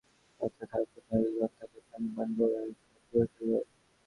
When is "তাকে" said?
1.59-1.79